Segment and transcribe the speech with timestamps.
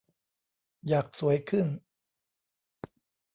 [0.87, 1.67] อยากสวยขึ้น